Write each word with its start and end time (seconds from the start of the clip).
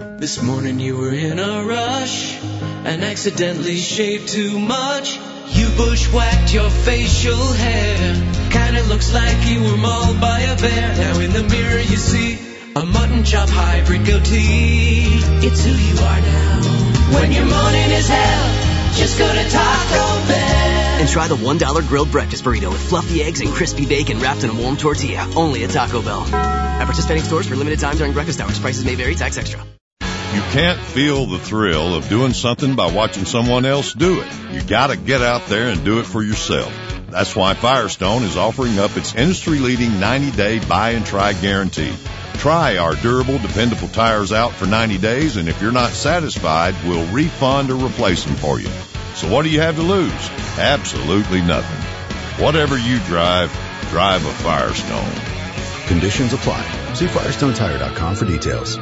This 0.00 0.42
morning 0.42 0.80
you 0.80 0.96
were 0.96 1.12
in 1.12 1.38
a 1.38 1.64
rush 1.64 2.34
and 2.42 3.02
accidentally 3.02 3.76
shaved 3.76 4.28
too 4.28 4.58
much. 4.58 5.18
You 5.48 5.68
bushwhacked 5.76 6.54
your 6.54 6.70
facial 6.70 7.52
hair. 7.52 8.14
Kinda 8.50 8.82
looks 8.84 9.12
like 9.12 9.46
you 9.46 9.62
were 9.62 9.76
mauled 9.76 10.18
by 10.18 10.40
a 10.40 10.56
bear. 10.56 10.96
Now 10.96 11.20
in 11.20 11.32
the 11.34 11.42
mirror 11.42 11.80
you 11.80 11.96
see 11.96 12.38
a 12.76 12.84
mutton 12.84 13.24
chop 13.24 13.50
hybrid 13.50 14.06
goatee. 14.06 15.20
It's 15.44 15.64
who 15.64 15.72
you 15.72 15.96
are 16.02 16.20
now. 16.20 17.20
When 17.20 17.32
your 17.32 17.44
morning 17.44 17.90
is 17.90 18.08
hell, 18.08 18.94
just 18.96 19.18
go 19.18 19.26
to 19.26 19.50
Taco 19.50 20.28
Bell. 20.28 21.00
And 21.00 21.08
try 21.10 21.28
the 21.28 21.36
$1 21.36 21.88
grilled 21.88 22.10
breakfast 22.10 22.42
burrito 22.42 22.70
with 22.72 22.88
fluffy 22.88 23.22
eggs 23.22 23.42
and 23.42 23.50
crispy 23.50 23.84
bacon 23.84 24.18
wrapped 24.20 24.44
in 24.44 24.50
a 24.50 24.54
warm 24.54 24.78
tortilla. 24.78 25.28
Only 25.36 25.64
at 25.64 25.70
Taco 25.70 26.00
Bell. 26.00 26.22
At 26.22 26.84
participating 26.84 27.24
stores 27.24 27.46
for 27.46 27.56
limited 27.56 27.80
time 27.80 27.98
during 27.98 28.14
breakfast 28.14 28.40
hours. 28.40 28.58
Prices 28.58 28.84
may 28.84 28.94
vary. 28.94 29.14
Tax 29.14 29.36
extra. 29.36 29.62
You 30.32 30.42
can't 30.52 30.78
feel 30.78 31.26
the 31.26 31.40
thrill 31.40 31.96
of 31.96 32.08
doing 32.08 32.34
something 32.34 32.76
by 32.76 32.92
watching 32.92 33.24
someone 33.24 33.64
else 33.64 33.92
do 33.92 34.20
it. 34.20 34.28
You 34.52 34.62
gotta 34.62 34.96
get 34.96 35.22
out 35.22 35.46
there 35.46 35.66
and 35.70 35.84
do 35.84 35.98
it 35.98 36.06
for 36.06 36.22
yourself. 36.22 36.72
That's 37.10 37.34
why 37.34 37.54
Firestone 37.54 38.22
is 38.22 38.36
offering 38.36 38.78
up 38.78 38.96
its 38.96 39.12
industry 39.16 39.58
leading 39.58 39.98
90 39.98 40.30
day 40.30 40.60
buy 40.60 40.90
and 40.90 41.04
try 41.04 41.32
guarantee. 41.32 41.92
Try 42.34 42.76
our 42.76 42.94
durable, 42.94 43.38
dependable 43.38 43.88
tires 43.88 44.30
out 44.30 44.52
for 44.52 44.66
90 44.66 44.98
days 44.98 45.36
and 45.36 45.48
if 45.48 45.60
you're 45.60 45.72
not 45.72 45.90
satisfied, 45.90 46.76
we'll 46.86 47.12
refund 47.12 47.72
or 47.72 47.84
replace 47.84 48.22
them 48.22 48.36
for 48.36 48.60
you. 48.60 48.70
So 49.16 49.28
what 49.28 49.42
do 49.42 49.48
you 49.50 49.60
have 49.60 49.74
to 49.76 49.82
lose? 49.82 50.30
Absolutely 50.58 51.42
nothing. 51.42 52.44
Whatever 52.44 52.78
you 52.78 53.00
drive, 53.00 53.50
drive 53.90 54.24
a 54.24 54.30
Firestone. 54.30 55.10
Conditions 55.88 56.32
apply. 56.32 56.62
See 56.94 57.06
FirestoneTire.com 57.06 58.14
for 58.14 58.26
details. 58.26 58.78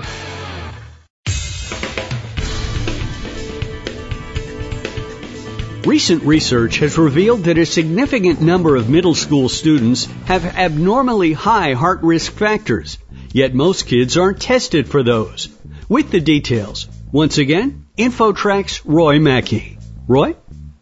Recent 5.85 6.25
research 6.25 6.79
has 6.79 6.99
revealed 6.99 7.45
that 7.45 7.57
a 7.57 7.65
significant 7.65 8.41
number 8.43 8.77
of 8.77 8.91
middle 8.91 9.15
school 9.15 9.49
students 9.49 10.07
have 10.27 10.45
abnormally 10.45 11.33
high 11.33 11.73
heart 11.73 12.03
risk 12.03 12.33
factors, 12.33 12.99
yet 13.33 13.55
most 13.55 13.87
kids 13.87 14.17
aren't 14.17 14.41
tested 14.41 14.89
for 14.89 15.03
those. 15.03 15.49
With 15.89 16.11
the 16.11 16.21
details, 16.21 16.89
once 17.13 17.39
again, 17.39 17.87
InfoTrack's 17.97 18.85
Roy 18.85 19.19
Mackey. 19.19 19.79
Roy? 20.07 20.35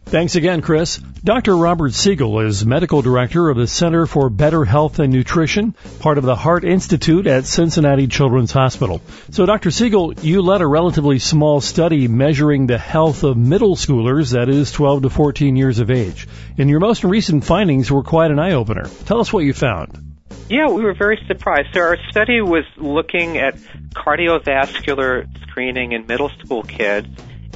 Thanks 0.06 0.34
again, 0.34 0.62
Chris. 0.62 0.98
Dr. 1.27 1.56
Robert 1.56 1.92
Siegel 1.92 2.38
is 2.38 2.64
medical 2.64 3.02
director 3.02 3.50
of 3.50 3.56
the 3.56 3.66
Center 3.66 4.06
for 4.06 4.30
Better 4.30 4.64
Health 4.64 5.00
and 5.00 5.12
Nutrition, 5.12 5.74
part 5.98 6.19
of 6.19 6.24
the 6.24 6.36
Heart 6.36 6.62
Institute 6.62 7.27
at 7.27 7.46
Cincinnati 7.46 8.06
Children's 8.06 8.52
Hospital. 8.52 9.02
So, 9.32 9.44
Dr. 9.44 9.72
Siegel, 9.72 10.14
you 10.20 10.41
led 10.41 10.60
a 10.60 10.66
relatively 10.69 11.19
small 11.19 11.60
study 11.60 12.06
measuring 12.06 12.69
the 12.69 12.78
health 12.78 13.24
of 13.24 13.36
middle 13.36 13.74
schoolers, 13.74 14.34
that 14.34 14.48
is 14.48 14.70
12 14.70 15.02
to 15.02 15.10
14 15.10 15.56
years 15.56 15.80
of 15.80 15.91
age. 15.91 16.28
And 16.58 16.70
your 16.70 16.78
most 16.78 17.02
recent 17.02 17.44
findings 17.44 17.91
were 17.91 18.04
quite 18.04 18.30
an 18.30 18.38
eye 18.38 18.52
opener. 18.52 18.88
Tell 19.06 19.19
us 19.19 19.32
what 19.32 19.44
you 19.44 19.52
found. 19.52 20.19
Yeah, 20.48 20.69
we 20.69 20.84
were 20.84 20.94
very 20.94 21.19
surprised. 21.27 21.70
So 21.74 21.80
our 21.80 21.98
study 22.08 22.41
was 22.41 22.66
looking 22.77 23.36
at 23.36 23.56
cardiovascular 23.97 25.27
screening 25.48 25.91
in 25.91 26.06
middle 26.06 26.30
school 26.44 26.62
kids 26.62 27.08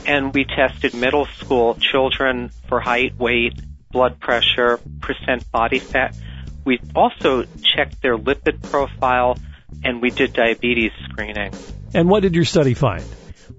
and 0.06 0.34
we 0.34 0.44
tested 0.44 0.94
middle 0.94 1.26
school 1.26 1.74
children 1.74 2.50
for 2.68 2.80
height, 2.80 3.18
weight, 3.18 3.54
blood 3.90 4.20
pressure, 4.20 4.78
percent 5.00 5.50
body 5.50 5.78
fat. 5.78 6.16
We 6.64 6.80
also 6.94 7.44
checked 7.62 8.02
their 8.02 8.16
lipid 8.16 8.62
profile 8.70 9.38
and 9.84 10.02
we 10.02 10.10
did 10.10 10.32
diabetes 10.32 10.92
screening. 11.04 11.52
And 11.94 12.08
what 12.08 12.22
did 12.22 12.34
your 12.34 12.44
study 12.44 12.74
find? 12.74 13.04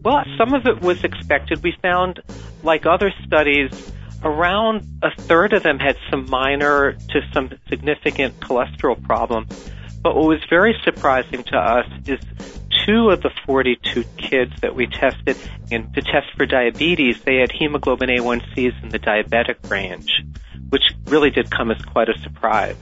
Well, 0.04 0.24
some 0.38 0.54
of 0.54 0.66
it 0.66 0.82
was 0.82 1.04
expected. 1.04 1.64
We 1.64 1.76
found, 1.82 2.22
like 2.64 2.86
other 2.86 3.12
studies, 3.26 3.70
around 4.24 4.88
a 5.02 5.10
third 5.16 5.54
of 5.54 5.64
them 5.64 5.80
had 5.80 5.98
some 6.10 6.30
minor 6.30 6.94
to 6.94 7.22
some 7.34 7.50
significant 7.70 8.40
cholesterol 8.40 9.02
problems. 9.02 9.72
But 10.02 10.16
what 10.16 10.28
was 10.28 10.44
very 10.50 10.76
surprising 10.84 11.44
to 11.44 11.58
us 11.58 11.86
is 12.08 12.20
two 12.86 13.10
of 13.10 13.22
the 13.22 13.32
42 13.46 14.04
kids 14.18 14.52
that 14.62 14.76
we 14.76 14.88
tested 14.88 15.38
and 15.72 15.94
to 15.94 16.02
test 16.02 16.28
for 16.36 16.46
diabetes, 16.46 17.22
they 17.22 17.38
had 17.38 17.52
hemoglobin 17.52 18.10
A1Cs 18.10 18.84
in 18.84 18.90
the 18.90 19.00
diabetic 19.00 19.70
range, 19.70 20.10
which 20.70 20.84
really 21.06 21.30
did 21.30 21.50
come 21.50 21.72
as 21.72 21.84
quite 21.84 22.10
a 22.10 22.18
surprise. 22.20 22.76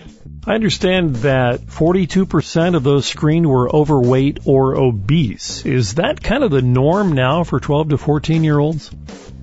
I 0.47 0.55
understand 0.55 1.17
that 1.17 1.61
42% 1.61 2.75
of 2.75 2.83
those 2.83 3.05
screened 3.05 3.47
were 3.47 3.69
overweight 3.69 4.39
or 4.45 4.75
obese. 4.75 5.65
Is 5.65 5.95
that 5.95 6.23
kind 6.23 6.43
of 6.43 6.51
the 6.51 6.61
norm 6.61 7.11
now 7.13 7.43
for 7.43 7.59
12 7.59 7.89
to 7.89 7.97
14 7.97 8.43
year 8.43 8.57
olds? 8.57 8.89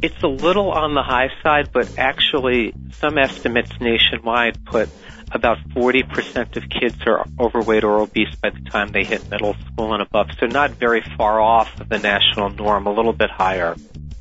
It's 0.02 0.22
a 0.22 0.28
little 0.28 0.70
on 0.70 0.94
the 0.94 1.02
high 1.02 1.28
side, 1.42 1.70
but 1.72 1.98
actually 1.98 2.74
some 2.92 3.18
estimates 3.18 3.72
nationwide 3.80 4.64
put 4.64 4.88
about 5.32 5.58
40% 5.70 6.56
of 6.56 6.68
kids 6.68 6.96
are 7.06 7.24
overweight 7.38 7.84
or 7.84 8.00
obese 8.00 8.34
by 8.40 8.50
the 8.50 8.70
time 8.70 8.88
they 8.88 9.04
hit 9.04 9.28
middle 9.30 9.54
school 9.54 9.92
and 9.92 10.02
above. 10.02 10.28
So 10.38 10.46
not 10.46 10.70
very 10.70 11.02
far 11.16 11.40
off 11.40 11.80
of 11.80 11.88
the 11.88 11.98
national 11.98 12.50
norm, 12.50 12.86
a 12.86 12.92
little 12.92 13.12
bit 13.12 13.30
higher. 13.30 13.74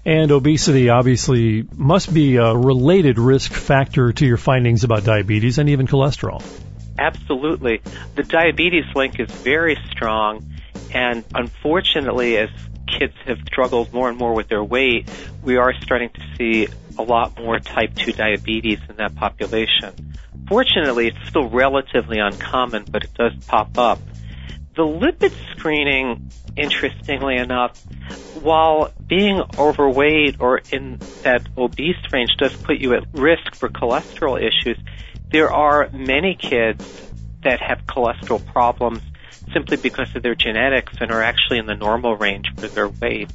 And 0.06 0.32
obesity 0.32 0.90
obviously 0.90 1.68
must 1.76 2.14
be 2.14 2.36
a 2.38 2.56
related 2.56 3.18
risk 3.18 3.52
factor 3.52 4.14
to 4.14 4.26
your 4.26 4.38
findings 4.38 4.84
about 4.84 5.04
diabetes 5.04 5.58
and 5.58 5.70
even 5.70 5.88
cholesterol. 5.88 6.44
Absolutely. 6.98 7.82
The 8.16 8.24
diabetes 8.24 8.86
link 8.96 9.20
is 9.20 9.30
very 9.32 9.78
strong 9.92 10.52
and 10.94 11.24
unfortunately 11.34 12.38
as 12.38 12.50
kids 12.88 13.14
have 13.26 13.40
struggled 13.48 13.94
more 13.94 14.10
and 14.10 14.18
more 14.18 14.34
with 14.34 14.48
their 14.48 14.64
weight, 14.64 15.10
we 15.44 15.58
are 15.58 15.74
starting 15.82 16.10
to 16.10 16.22
see 16.38 16.68
a 16.98 17.02
lot 17.02 17.38
more 17.40 17.60
type 17.60 17.96
2 17.96 18.14
diabetes 18.14 18.80
in 18.90 18.96
that 18.98 19.16
population. 19.16 20.15
Fortunately, 20.48 21.08
it's 21.08 21.28
still 21.28 21.50
relatively 21.50 22.20
uncommon, 22.20 22.86
but 22.92 23.04
it 23.04 23.14
does 23.14 23.34
pop 23.48 23.78
up. 23.78 24.00
The 24.76 24.84
lipid 24.84 25.34
screening, 25.58 26.30
interestingly 26.56 27.38
enough, 27.38 27.82
while 28.34 28.92
being 29.08 29.42
overweight 29.58 30.38
or 30.40 30.62
in 30.72 31.00
that 31.24 31.48
obese 31.58 31.96
range 32.12 32.36
does 32.38 32.56
put 32.58 32.78
you 32.78 32.94
at 32.94 33.04
risk 33.14 33.56
for 33.56 33.70
cholesterol 33.70 34.38
issues, 34.38 34.78
there 35.32 35.52
are 35.52 35.90
many 35.92 36.36
kids 36.36 36.84
that 37.44 37.60
have 37.62 37.86
cholesterol 37.88 38.46
problems 38.46 39.02
simply 39.54 39.78
because 39.78 40.08
of 40.16 40.22
their 40.24 40.36
genetics 40.36 40.94
and 41.00 41.12
are 41.12 41.22
actually 41.22 41.60
in 41.60 41.66
the 41.66 41.76
normal 41.76 42.16
range 42.16 42.46
for 42.60 42.68
their 42.68 42.90
weight. 42.90 43.32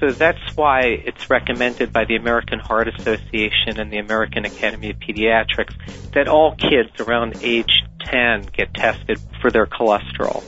So 0.00 0.10
that's 0.10 0.56
why 0.56 0.82
it's 1.04 1.30
recommended 1.30 1.92
by 1.92 2.04
the 2.04 2.16
American 2.16 2.58
Heart 2.58 2.88
Association 2.88 3.78
and 3.78 3.92
the 3.92 3.98
American 3.98 4.44
Academy 4.44 4.90
of 4.90 4.96
Pediatrics 4.98 5.74
that 6.12 6.28
all 6.28 6.54
kids 6.56 6.90
around 7.00 7.36
age 7.42 7.84
10 8.06 8.48
get 8.52 8.74
tested 8.74 9.20
for 9.40 9.50
their 9.50 9.66
cholesterol. 9.66 10.42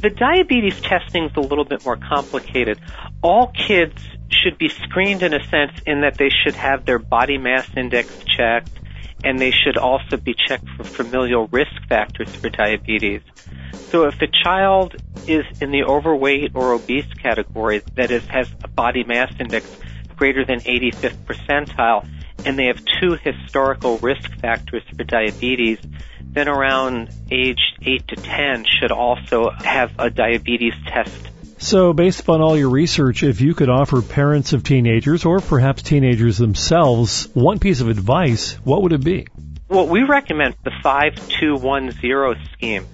The 0.00 0.10
diabetes 0.10 0.80
testing 0.80 1.24
is 1.24 1.32
a 1.36 1.40
little 1.40 1.64
bit 1.64 1.84
more 1.84 1.96
complicated. 1.96 2.78
All 3.22 3.48
kids 3.48 4.00
should 4.30 4.58
be 4.58 4.68
screened 4.68 5.22
in 5.22 5.34
a 5.34 5.44
sense 5.46 5.72
in 5.86 6.02
that 6.02 6.16
they 6.18 6.28
should 6.28 6.54
have 6.54 6.84
their 6.84 6.98
body 6.98 7.38
mass 7.38 7.68
index 7.76 8.12
checked 8.24 8.70
and 9.24 9.38
they 9.38 9.50
should 9.50 9.76
also 9.76 10.16
be 10.16 10.34
checked 10.34 10.68
for 10.76 10.84
familial 10.84 11.48
risk 11.48 11.72
factors 11.88 12.34
for 12.36 12.48
diabetes. 12.48 13.22
So 13.90 14.04
if 14.04 14.20
a 14.20 14.26
child 14.26 14.96
is 15.26 15.46
in 15.62 15.70
the 15.70 15.84
overweight 15.84 16.52
or 16.54 16.72
obese 16.72 17.10
category, 17.14 17.82
that 17.94 18.10
is, 18.10 18.24
has 18.26 18.50
a 18.62 18.68
body 18.68 19.02
mass 19.02 19.32
index 19.40 19.66
greater 20.16 20.44
than 20.44 20.60
85th 20.60 21.16
percentile, 21.24 22.06
and 22.44 22.58
they 22.58 22.66
have 22.66 22.84
two 23.00 23.16
historical 23.22 23.96
risk 23.98 24.30
factors 24.40 24.82
for 24.94 25.04
diabetes, 25.04 25.78
then 26.20 26.48
around 26.48 27.08
age 27.30 27.60
8 27.80 28.08
to 28.08 28.16
10 28.16 28.66
should 28.78 28.92
also 28.92 29.50
have 29.50 29.92
a 29.98 30.10
diabetes 30.10 30.74
test. 30.86 31.30
So, 31.56 31.92
based 31.92 32.20
upon 32.20 32.42
all 32.42 32.56
your 32.56 32.68
research, 32.68 33.22
if 33.22 33.40
you 33.40 33.54
could 33.54 33.70
offer 33.70 34.02
parents 34.02 34.52
of 34.52 34.62
teenagers 34.62 35.24
or 35.24 35.40
perhaps 35.40 35.82
teenagers 35.82 36.36
themselves 36.36 37.28
one 37.32 37.58
piece 37.58 37.80
of 37.80 37.88
advice, 37.88 38.52
what 38.64 38.82
would 38.82 38.92
it 38.92 39.02
be? 39.02 39.26
Well, 39.68 39.88
we 39.88 40.02
recommend 40.02 40.56
the 40.62 40.72
5210 40.82 42.46
scheme 42.52 42.86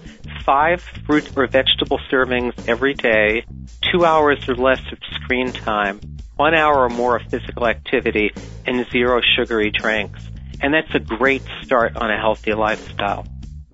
five 0.45 0.81
fruit 1.07 1.29
or 1.37 1.47
vegetable 1.47 1.99
servings 2.11 2.53
every 2.67 2.95
day, 2.95 3.45
two 3.93 4.05
hours 4.05 4.39
or 4.49 4.55
less 4.55 4.81
of 4.93 4.99
screen 5.15 5.53
time, 5.53 6.01
one 6.37 6.55
hour 6.55 6.85
or 6.85 6.89
more 6.89 7.17
of 7.17 7.23
physical 7.31 7.67
activity, 7.67 8.33
and 8.67 8.87
zero 8.91 9.21
sugary 9.37 9.71
drinks. 9.71 10.21
And 10.61 10.73
that's 10.73 10.95
a 10.95 10.99
great 10.99 11.43
start 11.63 11.97
on 11.97 12.11
a 12.11 12.19
healthy 12.19 12.53
lifestyle. 12.53 13.27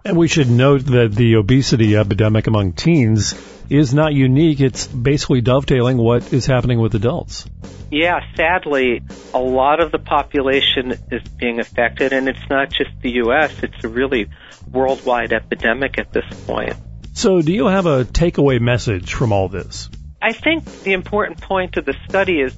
And 0.05 0.17
we 0.17 0.29
should 0.29 0.51
note 0.51 0.87
that 0.87 1.13
the 1.15 1.37
obesity 1.37 1.97
epidemic 1.97 2.47
among 2.47 2.73
teens 2.73 3.35
is 3.69 3.93
not 3.93 4.15
unique. 4.15 4.61
It's 4.61 4.87
basically 4.87 5.43
dovetailing 5.43 5.99
what 5.99 6.33
is 6.33 6.47
happening 6.47 6.81
with 6.81 6.95
adults. 6.95 7.47
Yeah, 7.91 8.21
sadly, 8.37 9.03
a 9.35 9.39
lot 9.39 9.81
of 9.81 9.93
the 9.93 9.99
population 9.99 10.93
is 11.11 11.23
being 11.37 11.61
affected, 11.61 12.13
and 12.13 12.29
it's 12.29 12.49
not 12.49 12.71
just 12.71 12.91
the 13.03 13.11
U.S., 13.25 13.63
it's 13.63 13.85
a 13.85 13.89
really 13.89 14.29
worldwide 14.71 15.33
epidemic 15.33 15.99
at 15.99 16.13
this 16.13 16.25
point. 16.47 16.75
So, 17.13 17.43
do 17.43 17.53
you 17.53 17.67
have 17.67 17.87
a 17.87 18.05
takeaway 18.05 18.61
message 18.61 19.13
from 19.13 19.33
all 19.33 19.49
this? 19.49 19.91
I 20.23 20.33
think 20.33 20.65
the 20.83 20.93
important 20.93 21.41
point 21.41 21.77
of 21.77 21.85
the 21.85 21.95
study 22.09 22.41
is 22.41 22.57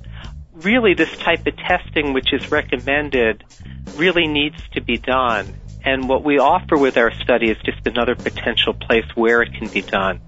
really 0.52 0.94
this 0.94 1.16
type 1.18 1.46
of 1.46 1.56
testing 1.56 2.12
which 2.12 2.32
is 2.32 2.50
recommended 2.50 3.44
really 3.94 4.26
needs 4.26 4.56
to 4.74 4.80
be 4.80 4.98
done. 4.98 5.54
And 5.84 6.08
what 6.08 6.24
we 6.24 6.38
offer 6.38 6.76
with 6.76 6.96
our 6.96 7.12
study 7.12 7.50
is 7.50 7.56
just 7.64 7.86
another 7.86 8.14
potential 8.14 8.72
place 8.72 9.06
where 9.14 9.42
it 9.42 9.52
can 9.54 9.68
be 9.68 9.82
done. 9.82 10.20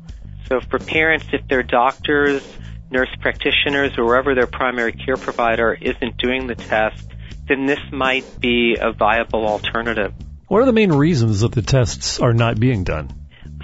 So 0.49 0.61
for 0.61 0.79
parents, 0.79 1.27
if 1.33 1.47
their 1.49 1.63
doctors, 1.63 2.43
nurse 2.91 3.11
practitioners, 3.21 3.97
or 3.97 4.05
wherever 4.05 4.35
their 4.35 4.47
primary 4.47 4.93
care 4.93 5.17
provider 5.17 5.73
isn't 5.81 6.17
doing 6.19 6.47
the 6.47 6.55
test, 6.55 7.09
then 7.49 7.67
this 7.67 7.81
might 7.93 8.41
be 8.41 8.77
a 8.81 8.93
viable 8.93 9.47
alternative. 9.47 10.13
What 10.49 10.63
are 10.63 10.67
the 10.67 10.73
main 10.73 10.93
reasons 10.93 11.41
that 11.41 11.53
the 11.53 11.63
tests 11.63 12.21
are 12.21 12.33
not 12.33 12.59
being 12.59 12.85
done? 12.85 13.11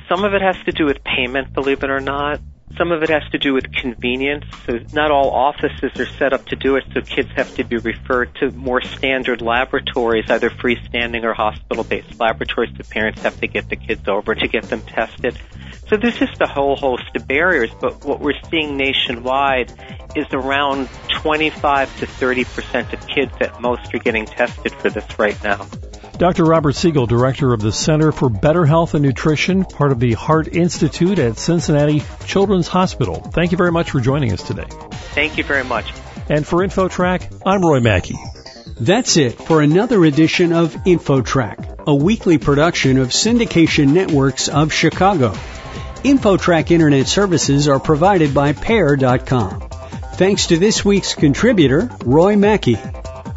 Some 0.08 0.24
of 0.24 0.32
it 0.34 0.42
has 0.42 0.56
to 0.64 0.72
do 0.72 0.86
with 0.86 0.98
payment, 1.04 1.52
believe 1.52 1.82
it 1.82 1.90
or 1.90 2.00
not. 2.00 2.40
Some 2.76 2.92
of 2.92 3.02
it 3.02 3.10
has 3.10 3.24
to 3.32 3.38
do 3.38 3.52
with 3.52 3.70
convenience. 3.72 4.44
So 4.66 4.78
not 4.92 5.10
all 5.10 5.30
offices 5.30 5.98
are 5.98 6.06
set 6.06 6.32
up 6.32 6.46
to 6.46 6.56
do 6.56 6.76
it, 6.76 6.84
so 6.94 7.00
kids 7.00 7.28
have 7.36 7.54
to 7.56 7.64
be 7.64 7.76
referred 7.76 8.34
to 8.36 8.50
more 8.52 8.80
standard 8.80 9.42
laboratories, 9.42 10.30
either 10.30 10.50
freestanding 10.50 11.24
or 11.24 11.34
hospital-based 11.34 12.18
laboratories. 12.18 12.74
The 12.76 12.84
parents 12.84 13.22
have 13.22 13.38
to 13.40 13.46
get 13.46 13.68
the 13.68 13.76
kids 13.76 14.08
over 14.08 14.34
to 14.34 14.48
get 14.48 14.64
them 14.64 14.82
tested. 14.82 15.38
So 15.88 15.96
there's 15.96 16.18
just 16.18 16.40
a 16.40 16.46
whole 16.46 16.76
host 16.76 17.04
of 17.16 17.26
barriers, 17.26 17.70
but 17.80 18.04
what 18.04 18.20
we're 18.20 18.40
seeing 18.48 18.76
nationwide 18.76 19.72
is 20.14 20.26
around 20.32 20.88
25 21.08 21.98
to 21.98 22.06
30 22.06 22.44
percent 22.44 22.92
of 22.92 23.06
kids 23.08 23.32
at 23.40 23.60
most 23.60 23.92
are 23.92 23.98
getting 23.98 24.24
tested 24.24 24.72
for 24.72 24.88
this 24.88 25.18
right 25.18 25.42
now. 25.42 25.66
Dr. 26.20 26.44
Robert 26.44 26.74
Siegel, 26.74 27.06
director 27.06 27.54
of 27.54 27.62
the 27.62 27.72
Center 27.72 28.12
for 28.12 28.28
Better 28.28 28.66
Health 28.66 28.92
and 28.92 29.02
Nutrition, 29.02 29.64
part 29.64 29.90
of 29.90 30.00
the 30.00 30.12
Heart 30.12 30.48
Institute 30.48 31.18
at 31.18 31.38
Cincinnati 31.38 32.02
Children's 32.26 32.68
Hospital. 32.68 33.14
Thank 33.14 33.52
you 33.52 33.56
very 33.56 33.72
much 33.72 33.92
for 33.92 34.00
joining 34.00 34.30
us 34.30 34.42
today. 34.42 34.66
Thank 35.14 35.38
you 35.38 35.44
very 35.44 35.64
much. 35.64 35.94
And 36.28 36.46
for 36.46 36.58
InfoTrack, 36.58 37.40
I'm 37.46 37.62
Roy 37.62 37.80
Mackey. 37.80 38.18
That's 38.78 39.16
it 39.16 39.38
for 39.38 39.62
another 39.62 40.04
edition 40.04 40.52
of 40.52 40.74
InfoTrack, 40.74 41.86
a 41.86 41.94
weekly 41.94 42.36
production 42.36 42.98
of 42.98 43.08
Syndication 43.08 43.94
Networks 43.94 44.48
of 44.48 44.74
Chicago. 44.74 45.30
InfoTrack 46.04 46.70
Internet 46.70 47.08
services 47.08 47.66
are 47.66 47.80
provided 47.80 48.34
by 48.34 48.52
Pair.com. 48.52 49.70
Thanks 50.16 50.48
to 50.48 50.58
this 50.58 50.84
week's 50.84 51.14
contributor, 51.14 51.88
Roy 52.04 52.36
Mackey. 52.36 52.76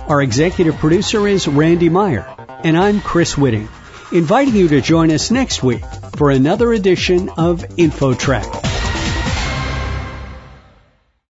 Our 0.09 0.21
executive 0.21 0.75
producer 0.79 1.25
is 1.25 1.47
Randy 1.47 1.87
Meyer 1.87 2.32
and 2.63 2.77
I'm 2.77 3.01
Chris 3.01 3.35
Whitting, 3.35 3.67
inviting 4.11 4.55
you 4.55 4.69
to 4.69 4.81
join 4.81 5.11
us 5.11 5.31
next 5.31 5.61
week 5.61 5.83
for 6.15 6.31
another 6.31 6.71
edition 6.71 7.29
of 7.29 7.59
InfoTrack. 7.59 8.62